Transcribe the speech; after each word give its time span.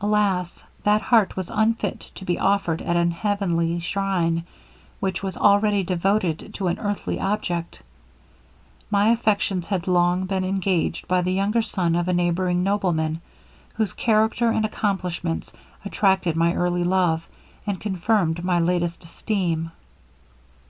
Alas! 0.00 0.64
that 0.84 1.02
heart 1.02 1.36
was 1.36 1.50
unfit 1.50 2.10
to 2.14 2.24
be 2.24 2.38
offered 2.38 2.80
at 2.80 2.96
an 2.96 3.10
heavenly 3.10 3.78
shrine, 3.78 4.44
which 5.00 5.22
was 5.22 5.36
already 5.36 5.82
devoted 5.82 6.54
to 6.54 6.68
an 6.68 6.78
earthly 6.78 7.20
object. 7.20 7.82
My 8.90 9.08
affections 9.10 9.66
had 9.66 9.86
long 9.86 10.24
been 10.24 10.44
engaged 10.44 11.06
by 11.08 11.20
the 11.20 11.34
younger 11.34 11.60
son 11.60 11.94
of 11.94 12.08
a 12.08 12.14
neighbouring 12.14 12.62
nobleman, 12.62 13.20
whose 13.74 13.92
character 13.92 14.48
and 14.50 14.64
accomplishments 14.64 15.52
attracted 15.84 16.36
my 16.36 16.54
early 16.54 16.82
love, 16.82 17.28
and 17.66 17.78
confirmed 17.78 18.42
my 18.42 18.58
latest 18.60 19.04
esteem. 19.04 19.72